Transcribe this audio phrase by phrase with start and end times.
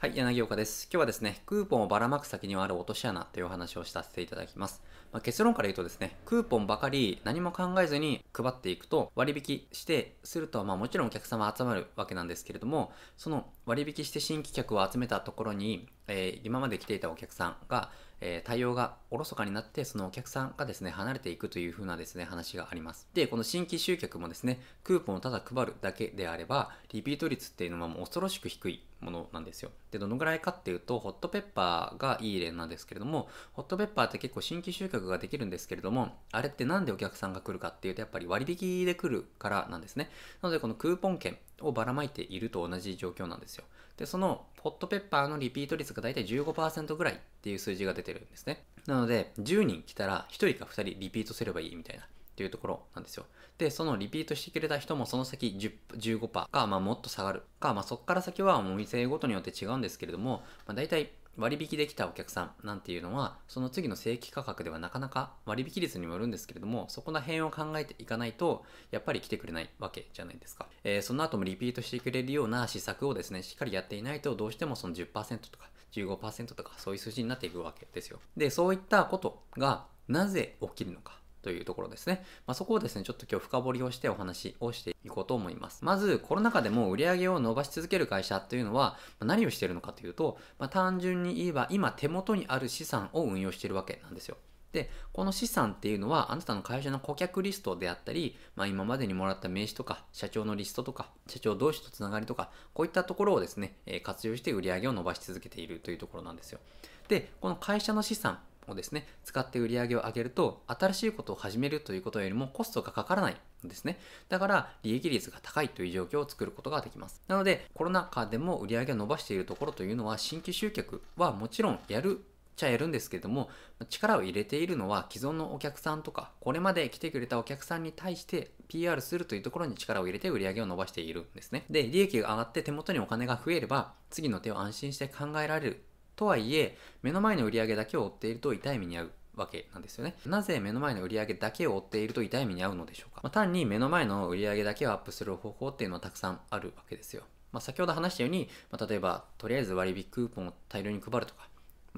[0.00, 0.84] はい、柳岡です。
[0.84, 4.80] 今日はですね、クーポンをばらまく先にはある落とし穴というお話をさせていただきます。
[5.10, 23.08] まあ、結論から言うとですね、クーポンばかり何も考えずに配っていくと割引してすると、まあもちろんお客様集まるわけなんですけれども、その割引して新規客を集めたところに、えー、今まで来ていたお客さんが、えー、対応がおろそかになって、そのお客さんがですね、離れていくという風なですね、話があります。
[23.14, 29.70] で、この新規集客もですね、クーポンをただ配るだけであれば、リピート率っていうのはもう恐ろしく低いものなんですよ。
[29.92, 40.10] で、どのぐらいかっていうと、ホットペッパーがいい例なんですけれども、ホットペッパーって結構新規集客ができるんですけれども、あれってなんでお客さんが来るかっていうと、やっぱり割引で来るからなんですね。
[40.42, 43.64] なので、このクーポン券をばらまいていると同じ状況なんですよ。
[43.98, 48.64] で、そのホットペッパーのリピート率が大体15%ぐらいっていう数字が出てるんですね。
[48.86, 52.04] なので、10人来たら1人か2人リピートすればいいみたいな。
[52.04, 52.06] っ
[52.38, 53.26] ていうところなんですよ。
[53.58, 70.66] で、そのリピートしてくれた人もその先10 15%か、まあ、もっと下がるか、まあ、そっから先はお店ごとによって違うんですけれども、まあ、大体割引できたお客さんなんていうのは、その次の正規価格ではなかなか割引率にもよるんですけれども、そこら辺を考えていかないと、やっぱり来てくれないわけじゃないですか。
[70.82, 78.18] えー、その後もリピートしてくれるような施策をですね、しっかりやっていないと、どうしてもその10%とか15%とかそういう数字になっていくわけですよ。
[78.36, 81.18] で、そういったことがなぜ起きるのか。
[81.42, 82.24] というところですね。
[82.46, 85.84] まあ、そこをですね、ちょっと今日深掘りをしてお話をしていこうと思います。
[85.84, 94.36] まず、コロナ禍でも売り上げを伸ばし続ける会社というのは、ま何をしているのかというと、まあ、単純に言えば今手元にある資産を運用しているわけなんですよ。
[94.72, 106.60] で、この資産っていうのは、あなたの会社の顧客リストであったり、まあ、今までにもらった名刺とか、社長のリストとか、社長同士とつながりとか、こういったところをですね、活用して売り上げを伸ばし続けているというところなんですよ。
[107.08, 113.98] で、この会社の資産をですね、使って売り上げを上げると、新しいことを始めるということよりもコストがかからないんですね。
[114.28, 117.22] だから、利益率が高いという状況を作ることができます。
[117.28, 122.24] なので、コロナ禍でも売り上げを伸ばしているところというのは、新規集客はもちろんやる
[122.58, 123.48] ちゃやるんですけども、
[123.88, 131.64] 力を入れているのは既存のお客さんとか、これまで来てくれたお客さんに対して PR するというところに力を入れて売り上げを伸ばしているんですね。
[131.70, 135.84] で、利益が上がって手元にお金が増えれば、次の手を安心して考えられる
[136.18, 140.16] とはいえ、目の前の売り上げだけを追っていると痛い目に遭うわけなんですよね。
[140.26, 143.20] なぜ目の前の売り上げだけを追っていると痛い目に遭うのでしょうか。
[143.22, 147.22] まあ、単に目の前の売り上げだけをアップする方法っていうのはたくさんあるわけですよ。
[147.52, 151.47] まあ、先ほど話したように、まあ、例えば、とりあえず割引クーポンを大量に配るとか、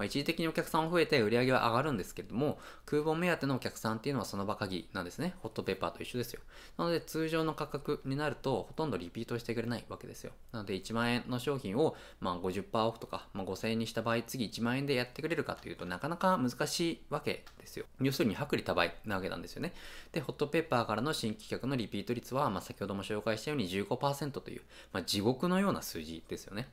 [0.00, 5.34] まあ、一時的にお客さんも増えて売り上げは上がるんですけれども、クーポン目当てのお客さんっていうのはその場限りなんですね。
[5.43, 6.41] ホットペッパーと一緒ですよ。
[6.78, 10.33] なので通常の価格になるとほとんどリピートしてくれないわけですよ。
[10.53, 17.84] なので1万円の商品をまあ50%オフとか、まあ、5000円にした場合次1万円でやってくれるかというとなかなか難しいわけですよ。
[18.00, 19.75] 要するに薄利多売なわけなんですよね。
[20.12, 24.62] で、ホットペッパーからの新規客のリピート率は、まあ、先ほども紹介したように15%という、
[24.94, 26.69] まあ、地獄のような数字ですよね。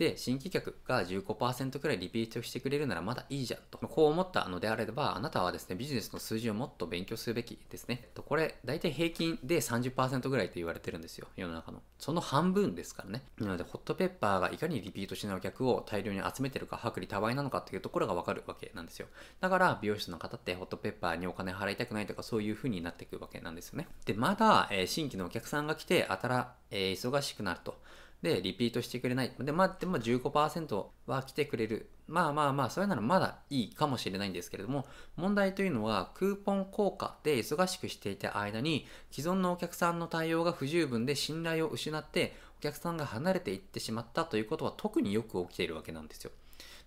[0.00, 3.76] で、新規客が15%くらいリピートしてくれるならまだいいじゃんと。
[3.76, 8.08] こう思ったのであれば、あなたはですね、ビジネスの数字をもっと勉強するべきですね。
[8.14, 11.28] とこれ、大体平均で30%ぐらいと言われてるんですよ。
[11.36, 11.82] 世の中の。
[11.98, 13.24] その半分ですからね。
[13.38, 19.06] なので、ホットペッパーがいかにリピートしないお客を大量に集めてるか、薄利多売なのかっていうところがわかるわけなんですよ。
[19.42, 23.86] だから、美容室の方ってホットペッパーにお金払いたくないとか、そういう風になっていくわけなんですよね。
[24.06, 27.76] で、まだ、えー、新規のお客さんが来て、あたら、えー、忙しくなると。
[28.22, 29.32] で、リピートしてくれない。
[29.38, 31.90] で、まあ、でも15%は来てくれる。
[32.06, 34.86] まあまあまあ、それならまだいいかもしれないんですけれども、
[35.16, 46.30] 問題というのは、クーポン効果で忙しくしていた間に、既存のお客さんの対応が不十分で信頼を失って、お客さんが離れていってしまったということは特によく起きているわけなんですよ。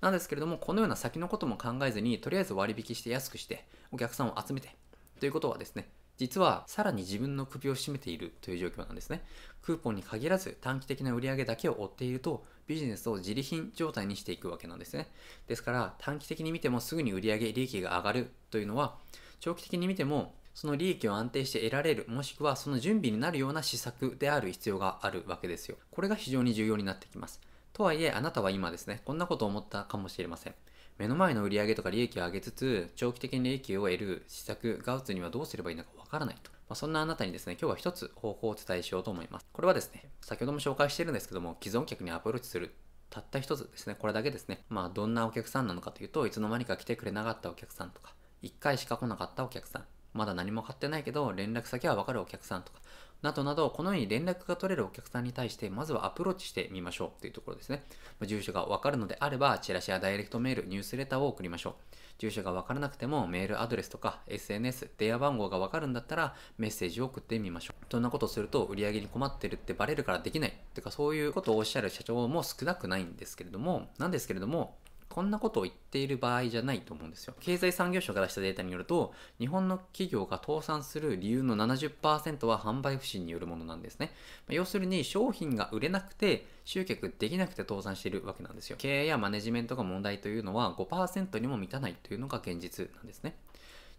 [0.01, 4.75] なんですけれども、このような先のことも考えずに、とりあえず割引して安くして、お客さんを集めて、
[5.19, 5.89] ということはですね、
[6.23, 9.25] 実はさらに自分の首を絞めているという状況なんですね。
[9.61, 15.09] クーポンに限らず短期的な売り上げだけを追っているとビジネスを自利品状態にしていくわけなんですね。
[15.47, 18.95] ですから短期的に見てもすぐに売上利益が上がるというのは
[19.41, 25.75] 長期的に見てもその利益を安定して得られるもしくはその準備になるような施策である必要があるわけですよ。
[25.91, 27.41] これが非常に重要になってきます。
[27.73, 30.55] とはいえあなたは今ですね、こんなことを思ったかもしれません。
[30.97, 36.51] 目の前の売り上げとか利益を上げつつ、長期的に利益を得る施策が打つにはどうすればいいのかわからないと。
[36.51, 39.45] まあ、そんなあなたにですね、今日は一つ方法をお伝えしようと思います。
[39.51, 42.73] これはですね、先ほども紹介してるんですけども、既存客にアプローチする
[43.09, 44.65] たった一つですね、これだけですね。
[44.69, 52.79] まあ、どんなお客さんなのかというと、いつの間にか来てくれなかったお客さんとか、1回しか来なかったお客さん、まだ何も買ってないけど、連絡先はわかるお客さんとか、
[53.23, 57.83] などなど、このように連絡が取れるお客さんに対して、まずはアプローチしてみましょうというところですね。
[58.21, 61.73] 住所がわかるのであれば、チラシやダイレクトメール、ニュースレターを送りましょう。
[62.17, 67.85] 住所がわからなくても、メールアドレスとか SNS、電話番号がわかるんだったら、メッセージを送ってみましょう。
[67.89, 70.59] そんなことをすると、売り上げに困ってるってバレるからできない。
[70.73, 74.77] てか、そういうことをおっしゃる社長も少なくないんですけれども、なんですけれども、
[75.09, 77.33] こんなことを言っている場合じゃないと思うんですよ。
[77.39, 84.11] 経済産業省が出したデータによると、日本の企業が倒産する理由の70%は販売不振によるものなんですね。
[84.49, 88.77] 要するに商品が売れなくて集客できなくて倒産しているわけなんですよ。
[88.77, 93.35] 経営やマネジメントが問題というのは5%にも満たないというのが現実なんですね。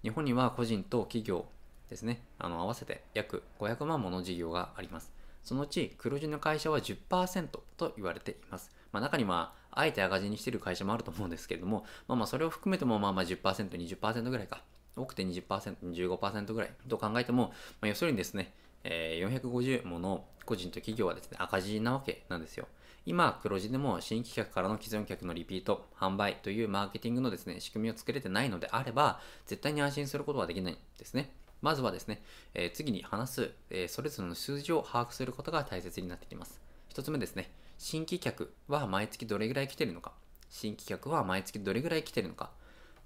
[0.03, 1.47] 日本には個人と企業
[1.89, 5.13] ですね、あの合わせて約500万もの事業があります。
[5.45, 8.71] そのうち黒字の会社は10%と言われています。
[8.93, 14.63] まあ、中にはあえて赤字にしてる会社もあると思うんですけれども、 まあまあそれを含めてもまあまあ10%、20%ぐらいか。
[14.97, 17.49] 多くて20%、15%ぐらいと考えても、
[17.81, 18.55] まあ、要するにですね、
[18.85, 22.69] えー、450もの個人と企業はですね、赤字なわけなんですよ。
[23.07, 31.31] 今、黒字でも新規客からの既存客のリピート、販売というマーケティングのですね、仕組みを作れてないのであれば、絶対に安心することはできないんですね。
[31.61, 32.23] まずはですね、
[32.55, 36.61] えー、次に話す、えー、それぞれの数字を把握することが大切になってきます。
[36.89, 37.51] 一つ目ですね、
[37.87, 40.13] 新規客は毎月どれぐらい来てるのか？
[40.49, 42.49] 新規客は毎月どれぐらい来てるのか？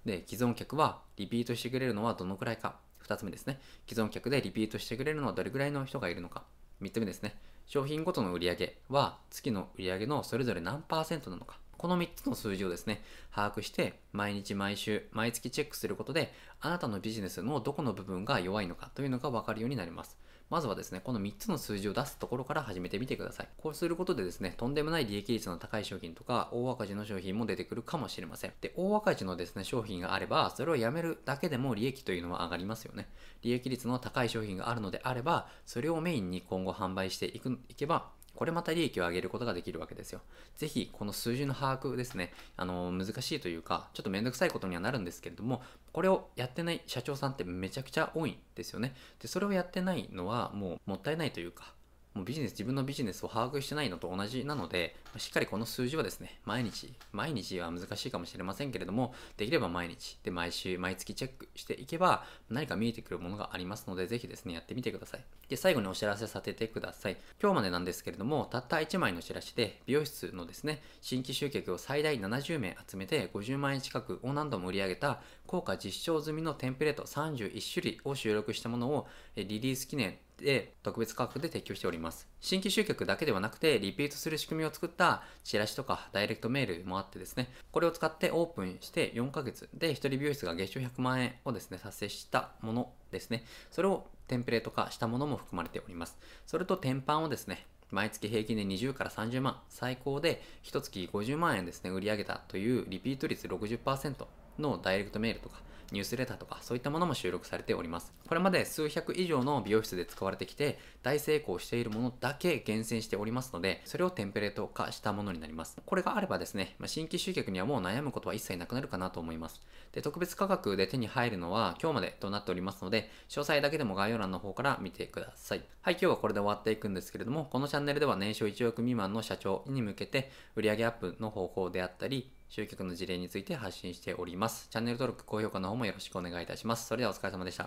[0.04, 3.58] で、既存客はリピートしてくれるのはどのくらいか？2つ目ですね。
[3.88, 6.44] 既存客でリピートしてくれるのはどれぐらいの人がいるのか
[6.80, 7.34] ？3つ目ですね。
[7.66, 11.58] 商品ごとの売り上げは月の売り上げのそれぞれ何パーセントなのか？
[11.76, 13.02] この3つの数字をですね、
[13.34, 20.16] 把握して毎日毎週毎月チェックすることであなたのビジネスのどこの部分が弱いのかというのがわかるようになります。
[20.50, 23.48] まずはですね、この3つの数字を出すところから始めてみてください。
[23.58, 28.52] こうすることでですね、とんでもない利益率の高い商品とか、大赤字の商品も出てくるかもしれません。
[28.60, 33.08] で、大赤字のですね、商品があれば、それをやめるだけでも利益というのは上がりますよね。
[33.42, 40.20] 利益率の高い商品があるのであれば、それをメインに今後販売していくいけば、これまた利益を上げることができるわけですよ。
[40.56, 45.60] ぜひ、この数字の把握ですね、あの、難しいというか、ちょっとめんどくさいことにはなるんですけれども、
[45.92, 48.94] これをやってない社長さんってめちゃくちゃ多いんですよね。
[49.20, 51.74] で、それをやってないのはもうもったいないというか、
[52.14, 65.24] もうビジネス、自分のビジネスを把握してないのと同じなので、しっかりこの数字はですね、毎日、毎日は難しいかもしれませんけれども、できれば毎日、で、毎週、毎月チェックしていけば、何か見えてくるものがありますので、ぜひですね、やってみてください。
[65.48, 67.16] で、最後にお知らせさせてください。
[67.40, 82.28] 今日までなんですけれども、たった1枚のチラシで、美容室のですね、新規集客を最大70名集めて、50万円近くを何度も売り上げた、効果実証済みのテンプレート31種類を収録したものを、リリース記念で特別価格で提供しております。
[82.40, 93.44] 新規集客だけではなくて、リピートする仕組みを作ったチラシとかダイレクトメールもあってですね、これを使ってオープンして4ヶ月で1人美容室が月収100万円をですね、達成したものですね。
[93.70, 96.16] それをテンプレート化したものも含まれております。
[96.46, 104.26] それと天板をですね、毎月平均で20から30万、最高で1月50万円ですね、売り上げたというリピート率60%
[104.58, 108.12] のダイレクトメールとか、ニュースレターとかそういったものも収録されております。
[108.26, 115.76] これまで数百以上の美容室で使われてきて大成功しているものだけ厳選しておりますので、それをテンプレート化したものになります。
[115.84, 119.60] これがあればですね、ま、新規集客にはもう悩むことは一切なくなるかなと思います。
[119.92, 125.64] で、特別価格で手に入るのは今日までとなっておりますので、詳細だけでも概要欄の方から見てください。
[125.80, 134.68] はい、今日はこれで終わっていくんですけれども、このチャンネルでは年商1億未満の社長に向けて売上アップの方法であったり、集客の事例について発信しております。
[134.70, 136.86] チャンネル登録、高評価の方もよろしくお願いいたします。
[136.86, 137.66] それではお疲れ様でした。